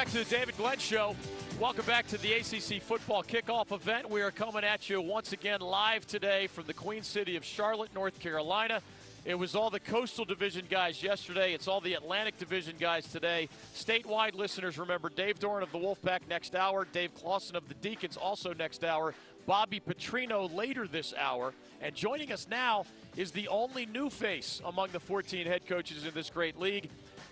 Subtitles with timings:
[0.00, 1.14] back to the David Glenn Show.
[1.60, 4.08] Welcome back to the ACC football kickoff event.
[4.08, 7.90] We are coming at you once again live today from the Queen City of Charlotte,
[7.94, 8.80] North Carolina.
[9.26, 11.52] It was all the Coastal Division guys yesterday.
[11.52, 13.50] It's all the Atlantic Division guys today.
[13.74, 18.16] Statewide listeners remember Dave Doeren of the Wolfpack next hour, Dave Clawson of the Deacons
[18.16, 19.12] also next hour,
[19.44, 21.52] Bobby Petrino later this hour.
[21.82, 22.86] And joining us now
[23.18, 26.88] is the only new face among the 14 head coaches in this great league.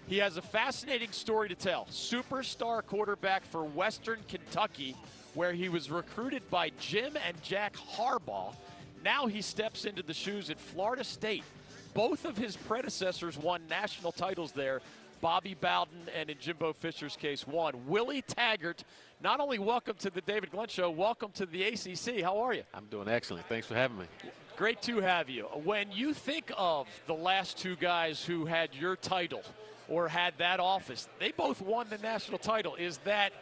[0.08, 1.86] He has a fascinating story to tell.
[1.90, 4.96] Superstar quarterback for Western Kentucky,
[5.34, 8.54] where he was recruited by Jim and Jack Harbaugh.
[9.04, 11.44] Now he steps into the shoes at Florida State.
[11.92, 14.80] Both of his predecessors won national titles there.
[15.20, 17.74] Bobby Bowden and in Jimbo Fisher's case, one.
[17.86, 18.84] Willie Taggart,
[19.22, 22.22] not only welcome to the David Glenn Show, welcome to the ACC.
[22.22, 22.62] How are you?
[22.72, 23.46] I'm doing excellent.
[23.46, 24.06] Thanks for having me.
[24.56, 25.44] Great to have you.
[25.64, 29.42] When you think of the last two guys who had your title,
[29.88, 31.08] or had that office.
[31.18, 32.74] They both won the national title.
[32.74, 33.32] Is that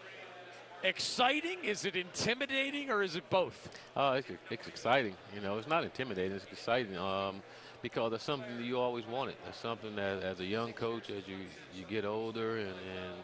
[0.85, 1.65] exciting?
[1.65, 3.69] Is it intimidating, or is it both?
[3.97, 5.17] Uh, it's, it's exciting.
[5.35, 6.37] You know, it's not intimidating.
[6.37, 7.43] It's exciting um,
[7.83, 9.35] because that's something that you always wanted.
[9.45, 11.37] That's something that, as a young coach, as you
[11.75, 13.15] you get older and, and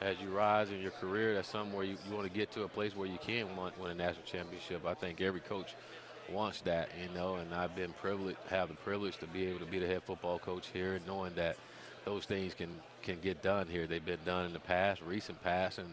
[0.00, 2.68] as you rise in your career, that's somewhere you, you want to get to a
[2.68, 4.84] place where you can win, win a national championship.
[4.84, 5.74] I think every coach
[6.30, 9.66] wants that, you know, and I've been privileged, have the privilege to be able to
[9.66, 11.56] be the head football coach here, knowing that–
[12.04, 12.70] those things can
[13.02, 13.86] can get done here.
[13.86, 15.88] They've been done in the past, recent past, and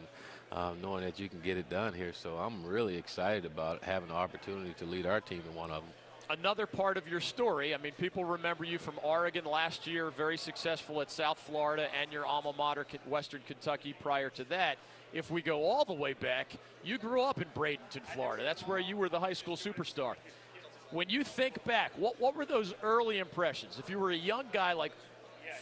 [0.51, 2.13] um, knowing that you can get it done here.
[2.13, 5.83] So I'm really excited about having the opportunity to lead our team in one of
[5.83, 5.91] them.
[6.29, 10.37] Another part of your story, I mean, people remember you from Oregon last year, very
[10.37, 14.77] successful at South Florida and your alma mater, Western Kentucky, prior to that.
[15.11, 16.51] If we go all the way back,
[16.83, 18.43] you grew up in Bradenton, Florida.
[18.43, 20.13] That's where you were the high school superstar.
[20.91, 23.79] When you think back, what, what were those early impressions?
[23.79, 24.91] If you were a young guy like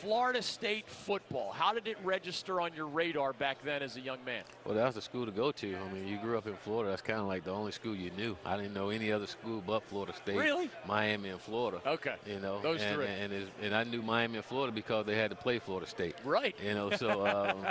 [0.02, 1.52] Florida State football.
[1.52, 4.44] How did it register on your radar back then as a young man?
[4.64, 5.76] Well, that was the school to go to.
[5.76, 6.92] I mean, you grew up in Florida.
[6.92, 8.38] That's kind of like the only school you knew.
[8.46, 10.38] I didn't know any other school but Florida State.
[10.38, 10.70] Really?
[10.86, 11.82] Miami and Florida.
[11.86, 12.16] Okay.
[12.28, 13.08] You know, those and, three.
[13.08, 16.16] And, and, and, I knew Miami and Florida because they had to play Florida State.
[16.24, 16.56] Right.
[16.64, 17.26] You know, so
[17.56, 17.66] um,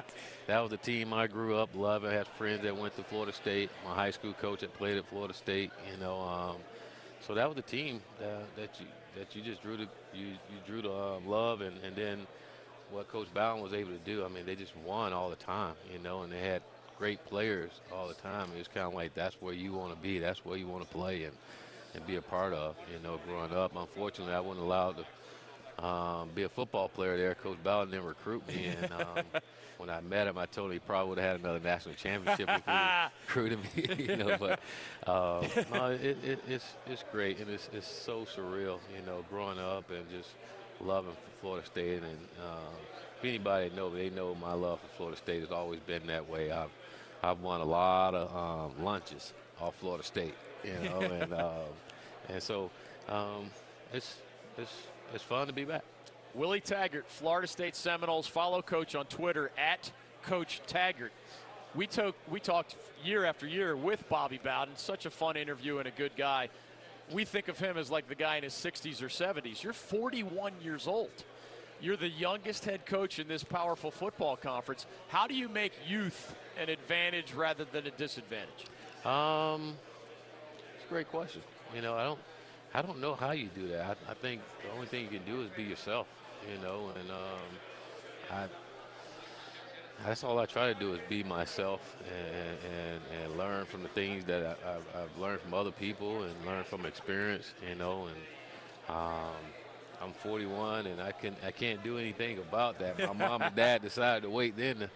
[0.49, 2.11] that was the team I grew up loving.
[2.11, 3.71] I had friends that went to Florida State.
[3.85, 5.71] My high school coach that played at Florida State.
[5.93, 6.57] You know, um,
[7.27, 10.59] so that was the team that, that you that you just drew to you you
[10.67, 12.27] drew to um, love and and then
[12.91, 14.25] what Coach Bowden was able to do.
[14.25, 16.63] I mean, they just won all the time, you know, and they had
[16.99, 18.51] great players all the time.
[18.55, 20.19] It was kind of like that's where you want to be.
[20.21, 21.37] That's where you want to play and,
[21.95, 23.73] and be a part of, you know, growing up.
[23.77, 25.05] Unfortunately, I wasn't allowed to
[25.79, 27.35] um, be a football player there.
[27.35, 28.67] Coach Bowden didn't recruit me.
[28.67, 29.25] And um,
[29.79, 32.49] when I met him, I told him he probably would have had another national championship
[32.49, 32.73] if he
[33.27, 34.37] recruited me, you know.
[34.39, 34.61] But
[35.07, 37.41] uh, no, it, it, it's, it's great.
[37.41, 40.31] And it's, it's so surreal, you know, growing up and just–
[40.81, 42.75] loving Florida State, and uh,
[43.19, 46.51] if anybody know, they know my love for Florida State has always been that way.
[46.51, 46.71] I've
[47.23, 50.35] I've won a lot of um, lunches off Florida State,
[50.65, 51.73] you know, and um,
[52.29, 52.71] and so
[53.09, 53.51] um,
[53.93, 54.17] it's
[54.59, 54.73] it's
[55.15, 55.83] it's fun to be back.
[56.35, 58.27] Willie Taggart, Florida State Seminoles.
[58.27, 59.91] Follow Coach on Twitter at
[60.23, 61.13] Coach Taggart.
[61.75, 64.77] We took we talked year after year with Bobby Bowden.
[64.77, 66.49] Such a fun interview and a good guy
[67.13, 69.63] we think of him as like the guy in his 60s or 70s.
[69.63, 71.11] You're 41 years old.
[71.81, 74.87] You're the youngest head coach in this powerful football conference.
[75.09, 78.65] How do you make youth an advantage rather than a disadvantage?
[79.05, 79.75] Um,
[80.75, 81.43] it's a great question.
[81.75, 82.19] You know, I don't,
[82.77, 83.97] I don't know how you do that.
[84.07, 86.07] I, I think the only thing you can do is be yourself.
[86.53, 88.47] You know, and um, I
[90.05, 93.89] that's all I try to do is be myself and, and, and learn from the
[93.89, 98.09] things that I, have I've learned from other people and learn from experience, you know.
[98.09, 99.33] And um,
[100.03, 102.99] I'm 41 and I can I can't do anything about that.
[102.99, 104.91] My mom and dad decided to wait then to,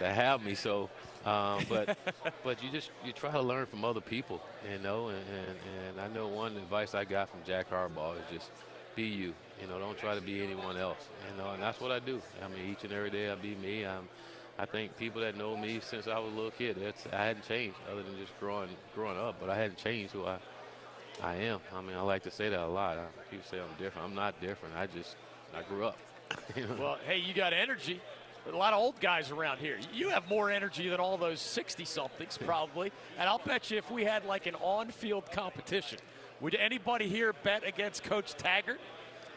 [0.00, 0.90] to have me, so.
[1.24, 1.98] Um, but
[2.44, 5.08] but you just you try to learn from other people, you know.
[5.08, 5.58] And, and,
[5.88, 8.50] and I know one advice I got from Jack Harbaugh is just
[8.96, 9.34] be you.
[9.60, 11.08] You know, don't try to be anyone else.
[11.30, 12.20] You know, and that's what I do.
[12.42, 13.84] I mean, each and every day I be me.
[13.84, 14.08] I'm
[14.58, 17.48] I think people that know me since I was a little kid, it's, I hadn't
[17.48, 20.38] changed other than just growing growing up, but I hadn't changed who I
[21.22, 21.60] I am.
[21.74, 22.98] I mean, I like to say that a lot.
[22.98, 24.08] I, people say I'm different.
[24.08, 24.74] I'm not different.
[24.76, 25.16] I just
[25.54, 25.98] I grew up.
[26.78, 28.00] Well, hey, you got energy.
[28.48, 29.78] A lot of old guys around here.
[29.92, 32.90] You have more energy than all those 60 somethings, probably.
[33.18, 35.98] and I'll bet you if we had like an on field competition,
[36.40, 38.80] would anybody here bet against Coach Taggart?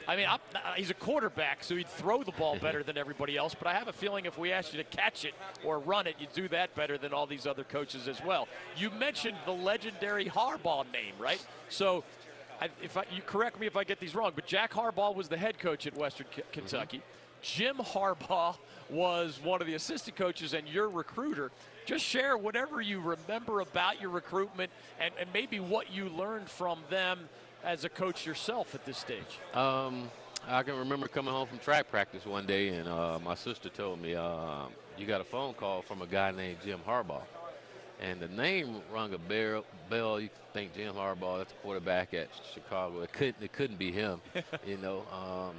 [0.08, 0.40] I mean, I'm,
[0.76, 3.56] he's a quarterback, so he'd throw the ball better than everybody else.
[3.56, 5.34] But I have a feeling if we asked you to catch it
[5.64, 8.48] or run it, you'd do that better than all these other coaches as well.
[8.76, 11.46] You mentioned the legendary Harbaugh name, right?
[11.70, 12.04] So
[12.60, 15.30] I, if I, you correct me if I get these wrong, but Jack Harbaugh was
[15.30, 16.98] the head coach at Western K- Kentucky.
[16.98, 17.23] Mm-hmm.
[17.44, 18.56] Jim Harbaugh
[18.90, 21.52] was one of the assistant coaches and your recruiter.
[21.86, 26.80] Just share whatever you remember about your recruitment and, and maybe what you learned from
[26.90, 27.28] them
[27.64, 29.40] as a coach yourself at this stage.
[29.54, 30.10] Um,
[30.48, 34.02] I can remember coming home from track practice one day, and uh, my sister told
[34.02, 34.66] me, uh,
[34.98, 37.24] "You got a phone call from a guy named Jim Harbaugh."
[38.02, 40.20] And the name rung a bell.
[40.20, 43.02] You think Jim Harbaugh, that's a quarterback at Chicago.
[43.02, 44.20] It couldn't, it couldn't be him,
[44.68, 45.04] you know.
[45.12, 45.56] Um,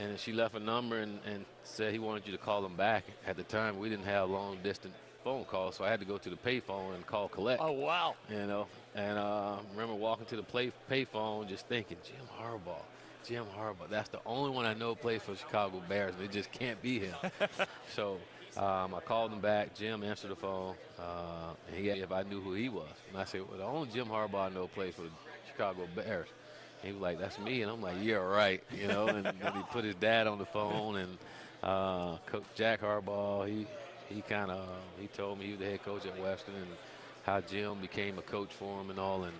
[0.00, 3.04] and she left a number and, and said he wanted you to call him back.
[3.26, 6.18] At the time, we didn't have long distance phone calls, so I had to go
[6.18, 7.60] to the payphone and call collect.
[7.62, 8.14] Oh wow!
[8.30, 12.82] You know, and uh, remember walking to the play payphone, just thinking Jim Harbaugh.
[13.26, 13.88] Jim Harbaugh.
[13.90, 17.14] That's the only one I know plays for Chicago Bears, it just can't be him.
[17.94, 18.18] so
[18.56, 19.74] um, I called him back.
[19.74, 22.88] Jim answered the phone, uh, and he asked if I knew who he was.
[23.10, 25.10] And I said, well, the only Jim Harbaugh I know plays for the
[25.46, 26.28] Chicago Bears.
[26.82, 27.62] He was like, that's me.
[27.62, 28.62] And I'm like, yeah, right.
[28.76, 31.18] You know, and he put his dad on the phone, and
[31.62, 33.66] uh, Coach Jack Harbaugh, he,
[34.08, 34.66] he kind of,
[35.00, 36.66] he told me he was the head coach at Western and
[37.24, 39.24] how Jim became a coach for him and all.
[39.24, 39.34] And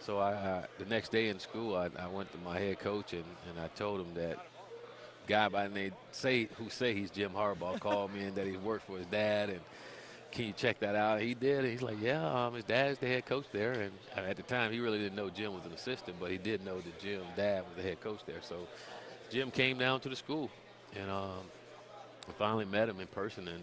[0.00, 3.12] so I, I the next day in school, I, I went to my head coach,
[3.12, 4.38] and, and I told him that
[5.26, 8.56] guy by the name say who say he's Jim Harbaugh called me and that he
[8.56, 9.60] worked for his dad and
[10.30, 11.20] can you check that out?
[11.20, 11.64] He did.
[11.64, 13.72] He's like, yeah, um, his dad's the head coach there.
[13.72, 16.64] And at the time, he really didn't know Jim was an assistant, but he did
[16.64, 18.42] know that Jim's dad was the head coach there.
[18.42, 18.68] So
[19.30, 20.50] Jim came down to the school,
[20.94, 21.44] and um,
[22.38, 23.48] finally met him in person.
[23.48, 23.62] And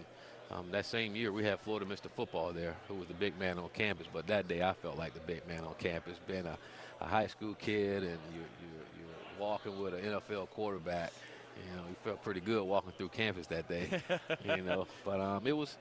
[0.51, 2.10] um, that same year, we had Florida Mr.
[2.10, 4.07] Football there, who was the big man on campus.
[4.12, 6.57] But that day, I felt like the big man on campus, being a,
[7.01, 8.69] a high school kid, and you, you,
[9.00, 11.13] you're walking with an NFL quarterback–
[11.69, 14.01] you know, he felt pretty good walking through campus that day.
[14.45, 15.77] you know, but um, it was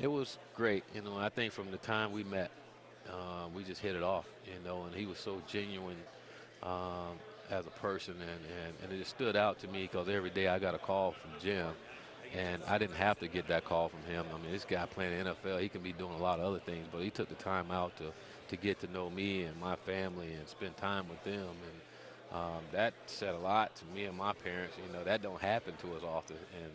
[0.00, 0.82] it was great.
[0.94, 2.50] You know, I think from the time we met,
[3.08, 4.26] uh, we just hit it off.
[4.46, 5.96] You know, and he was so genuine
[6.62, 7.18] um,
[7.50, 10.48] as a person, and, and, and it just stood out to me because every day
[10.48, 11.68] I got a call from Jim.
[12.32, 14.24] And I didn't have to get that call from him.
[14.32, 16.60] I mean, this guy playing the NFL, he can be doing a lot of other
[16.60, 18.12] things, but he took the time out to,
[18.50, 21.48] to get to know me and my family and spend time with them.
[21.48, 24.76] And um, that said a lot to me and my parents.
[24.76, 26.36] You know, that don't happen to us often.
[26.62, 26.70] And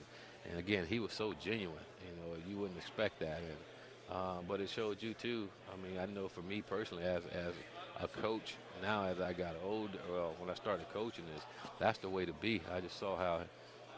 [0.49, 1.77] and again, he was so genuine.
[2.05, 3.39] You know, you wouldn't expect that.
[3.39, 5.47] And um, but it showed you too.
[5.73, 7.53] I mean, I know for me personally, as as
[8.01, 11.41] a coach now, as I got older, well, when I started coaching, is
[11.79, 12.61] that's the way to be.
[12.73, 13.41] I just saw how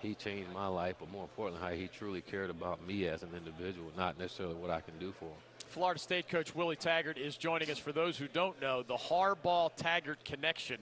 [0.02, 3.30] he changed my life, but more importantly, how he truly cared about me as an
[3.36, 5.38] individual, not necessarily what I can do for him.
[5.68, 7.78] Florida State coach Willie Taggart is joining us.
[7.78, 10.78] For those who don't know, the Harbaugh Taggart connection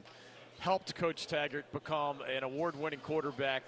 [0.60, 3.64] helped Coach Taggart become an award winning quarterback,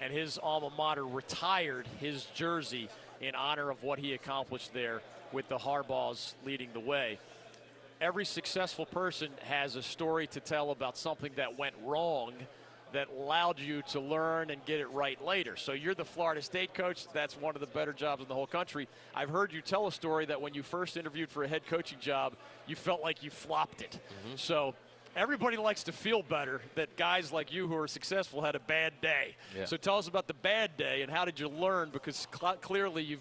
[0.00, 2.88] and his alma mater retired his jersey
[3.20, 5.02] in honor of what he accomplished there
[5.32, 7.18] with the Harbaughs leading the way.
[8.00, 12.32] Every successful person has a story to tell about something that went wrong
[12.92, 15.56] that allowed you to learn and get it right later.
[15.56, 17.06] So you're the Florida State coach.
[17.12, 18.88] That's one of the better jobs in the whole country.
[19.14, 21.98] I've heard you tell a story that when you first interviewed for a head coaching
[22.00, 22.34] job,
[22.66, 23.92] you felt like you flopped it.
[23.92, 24.36] Mm-hmm.
[24.36, 24.74] So
[25.16, 28.92] everybody likes to feel better that guys like you who are successful had a bad
[29.00, 29.36] day.
[29.56, 29.64] Yeah.
[29.64, 31.90] So tell us about the bad day and how did you learn?
[31.90, 33.18] Because cl- clearly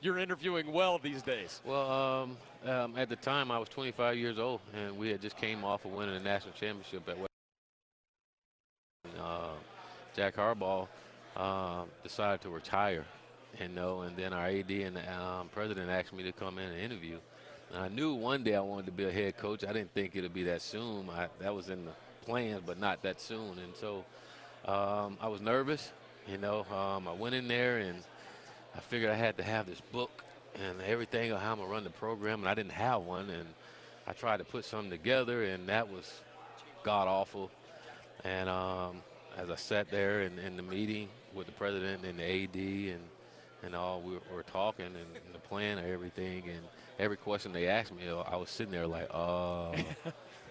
[0.00, 1.60] you are interviewing well these days.
[1.64, 5.36] Well, um, um, at the time I was 25 years old, and we had just
[5.36, 7.30] came off of winning the national championship at West.
[9.20, 9.50] Uh,
[10.14, 10.88] Jack Harbaugh
[11.36, 13.04] uh, decided to retire,
[13.60, 16.80] you know, and then our AD and um, president asked me to come in and
[16.80, 17.18] interview.
[17.74, 19.64] I knew one day I wanted to be a head coach.
[19.64, 21.08] I didn't think it'd be that soon.
[21.10, 21.92] I, that was in the
[22.24, 23.58] plans, but not that soon.
[23.58, 24.04] And so
[24.64, 25.92] um, I was nervous.
[26.28, 28.02] You know, um, I went in there and
[28.74, 30.24] I figured I had to have this book
[30.62, 33.28] and everything of how I'm gonna run the program, and I didn't have one.
[33.30, 33.46] And
[34.06, 36.10] I tried to put something together, and that was
[36.82, 37.50] god awful.
[38.24, 39.02] And um,
[39.36, 43.00] as I sat there in, in, the meeting with the president and the AD and
[43.62, 46.62] and all, we were, talking and, and the plan of everything, and
[46.98, 49.74] every question they asked me, I was sitting there like, oh.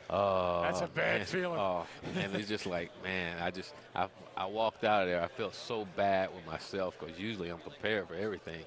[0.09, 1.25] Oh, that's a bad man.
[1.25, 1.59] feeling.
[1.59, 1.85] Oh,
[2.17, 5.21] and it's just like, man, I just, I, I walked out of there.
[5.21, 8.63] I felt so bad with myself because usually I'm prepared for everything,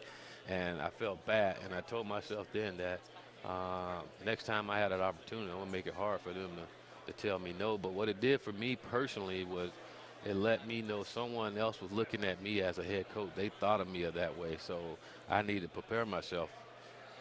[0.49, 1.57] and I felt bad.
[1.65, 3.01] And I told myself then that
[3.45, 6.51] uh, next time I had an opportunity, I'm gonna make it hard for them
[7.07, 7.79] to, to tell me no.
[7.79, 9.71] But what it did for me personally was
[10.27, 13.31] it let me know someone else was looking at me as a head coach.
[13.37, 14.81] They thought of me that way, so
[15.31, 16.51] I needed to prepare myself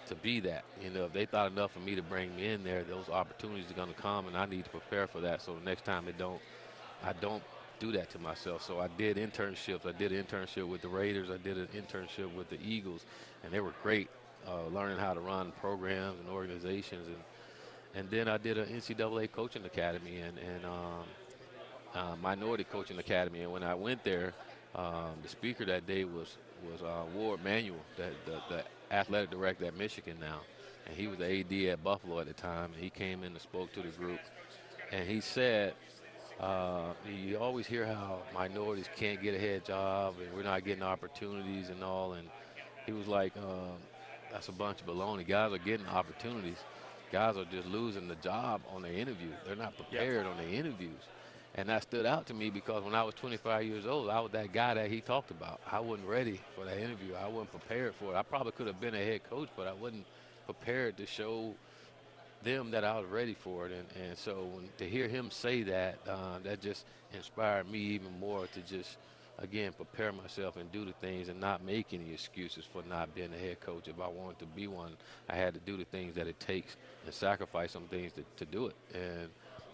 [0.08, 0.64] to be that.
[0.82, 3.70] You know, if they thought enough for me to bring me in there, those opportunities
[3.72, 5.42] are going to come, and I need to prepare for that.
[5.42, 6.42] So the next time it don't,
[7.04, 7.44] I don't
[7.80, 8.64] do that to myself.
[8.64, 9.86] So I did internships.
[9.86, 11.30] I did an internship with the Raiders.
[11.30, 13.06] I did an internship with the Eagles,
[13.44, 14.10] and they were great,
[14.48, 17.08] uh, learning how to run programs and organizations.
[17.08, 17.18] And
[17.96, 21.04] and then I did an NCAA coaching academy and, and um,
[21.96, 23.42] uh, minority coaching academy.
[23.42, 24.34] And when I went there,
[24.76, 29.66] um, the speaker that day was was uh, Warde Manuel, the, the, the, athletic director
[29.66, 30.40] at Michigan now,
[30.86, 32.72] and he was the AD at Buffalo at the time.
[32.74, 34.20] And he came in and spoke to the group,
[34.92, 35.74] and he said,
[36.40, 40.84] uh, "You always hear how minorities can't get a head job, and we're not getting
[40.84, 42.30] opportunities and all." And
[42.86, 43.78] he was like, um,
[44.32, 45.28] "That's a bunch of baloney.
[45.28, 46.58] Guys are getting opportunities."
[47.12, 49.32] guys are just losing the job on their interview.
[49.46, 50.32] They're not prepared yep.
[50.32, 51.02] on their interviews.
[51.58, 54.32] And that stood out to me because when I was 25 years old, I was
[54.32, 55.60] that guy that he talked about.
[55.70, 57.16] I wasn't ready for that interview.
[57.16, 58.16] I wasn't prepared for it.
[58.16, 60.06] I probably could have been a head coach, but I wasn't
[60.46, 61.56] prepared to show
[62.44, 63.72] them that I was ready for it.
[63.72, 68.20] And, and so when, to hear him say that, uh, that just inspired me even
[68.20, 68.98] more to just–
[69.40, 73.32] again, prepare myself and do the things and not make any excuses for not being
[73.34, 73.88] a head coach.
[73.88, 74.94] If I wanted to be one,
[75.30, 78.46] I had to do the things that it takes and sacrifice some things to, to
[78.46, 78.76] do it.
[78.94, 79.30] And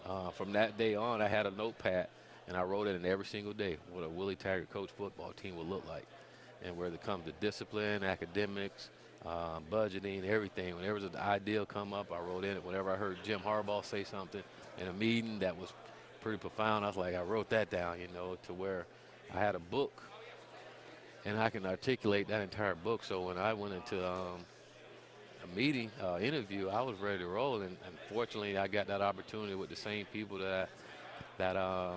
[0.06, 2.08] uh, from that day on, I had a notepad
[2.46, 5.56] and I wrote it in every single day what a Willie Taggart coach football team
[5.56, 6.06] would look like.
[6.62, 8.88] And where it comes to discipline, academics,
[9.26, 10.74] uh, budgeting, everything.
[10.76, 12.64] Whenever an idea come up, I wrote in it.
[12.64, 14.42] Whenever I heard Jim Harbaugh say something
[14.78, 15.72] in a meeting that was
[16.20, 18.86] pretty profound, I was like, I wrote that down, you know, to where–
[19.32, 20.02] I had a book,
[21.24, 23.02] and I can articulate that entire book.
[23.02, 24.44] So when I went into um,
[25.54, 27.56] meeting, uh, interview, I was ready to roll.
[27.56, 30.68] And, and, fortunately, I got that opportunity with the same people that
[31.38, 31.94] that uh,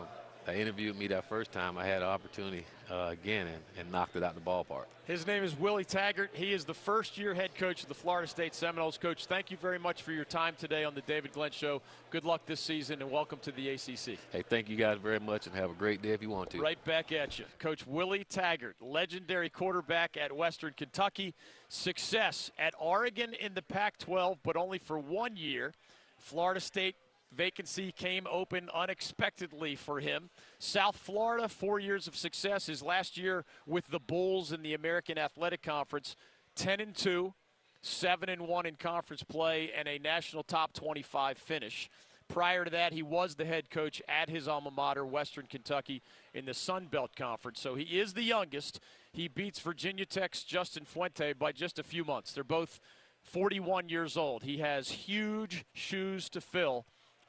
[0.47, 1.77] that interviewed me that first time.
[1.77, 4.85] I had an opportunity uh, again and, and, knocked it out in the ballpark.
[5.03, 6.29] His name is Willie Taggart.
[6.31, 8.97] He is the first year head coach of the Florida State Seminoles.
[8.97, 11.81] Coach, thank you very much for your time today on the David Glenn Show.
[12.11, 14.17] Good luck this season and welcome to the ACC.
[14.31, 16.61] Hey, thank you guys very much and have a great day if you want to.
[16.61, 17.43] Right back at you.
[17.59, 21.35] Coach Willie Taggart, legendary quarterback at Western Kentucky.
[21.67, 25.73] Success at Oregon in the Pac 12, but only for one year.
[26.19, 26.95] Florida State
[27.31, 30.29] vacancy came open unexpectedly for him.
[30.59, 32.67] South Florida, four years of success.
[32.67, 36.15] His last year with the Bulls in the American Athletic Conference,
[36.55, 37.33] 10 and 2,
[37.81, 41.89] 7 and 1 in conference play, and a national top 25 finish.
[42.27, 46.01] Prior to that, he was the head coach at his alma mater, Western Kentucky,
[46.33, 47.61] in the Sun Belt Conference.
[47.61, 48.81] So he is the youngest.
[49.13, 52.33] He beats Virginia Tech's Justin Fuente by just a few months.
[52.33, 52.81] They're both
[53.21, 54.43] 41 years old.
[54.43, 56.85] He has huge shoes to fill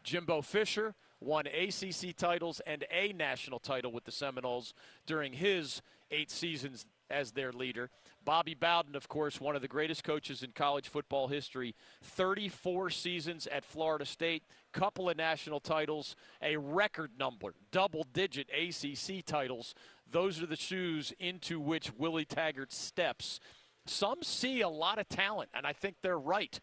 [0.09, 4.73] Jimbo Fisher won ACC titles and a national title with the Seminoles
[5.05, 7.91] during his eight seasons as their leader.
[8.25, 11.75] Bobby Bowden, of course, one of the greatest coaches in college football history.
[12.03, 19.23] 34 seasons at Florida State, couple of national titles, a record number, double digit ACC
[19.27, 19.75] titles.
[20.11, 23.41] Those are the shoes into which Willie Taggart steps.
[23.85, 26.59] Some see a lot of talent, and I think they're right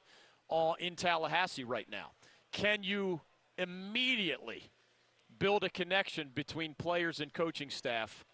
[0.49, 2.13] uh, in Tallahassee right now.
[2.51, 3.21] Can you
[3.57, 4.71] immediately
[5.38, 8.25] build a connection between players and coaching staff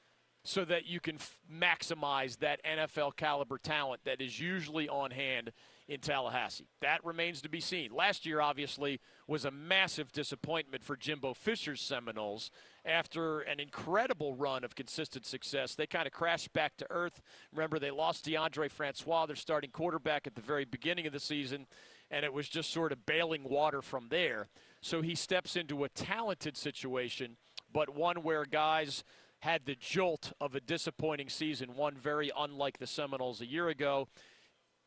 [0.43, 5.51] so that you can f- maximize that NFL caliber talent that is usually on hand
[5.87, 6.67] in Tallahassee.
[6.81, 7.91] That remains to be seen.
[7.91, 12.49] Last year, obviously, was a massive disappointment for Jimbo Fisher's Seminoles.
[12.85, 17.21] After an incredible run of consistent success, they kind of crashed back to earth.
[17.53, 21.67] Remember, they lost Deondre Francois, their starting quarterback, at the very beginning of the season,
[22.09, 24.47] and it was just sort of bailing water from there.
[24.81, 27.37] So he steps into a talented situation,
[27.71, 29.03] but one where guys
[29.39, 34.07] had the jolt of a disappointing season, one very unlike the Seminoles a year ago.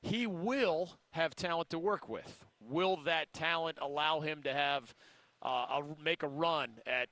[0.03, 2.45] He will have talent to work with.
[2.61, 4.95] Will that talent allow him to have
[5.43, 5.49] uh,
[5.81, 7.09] a, make a run at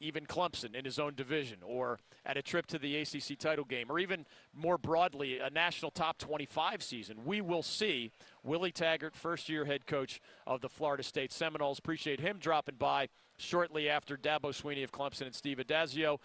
[0.00, 3.86] even Clemson in his own division, or at a trip to the ACC title game,
[3.90, 7.24] or even more broadly, a national top 25 season.
[7.24, 8.10] We will see
[8.42, 11.78] Willie Taggart, first year head coach of the Florida State Seminoles.
[11.78, 16.18] Appreciate him dropping by shortly after Dabo Swinney of Clemson and Steve Addazio.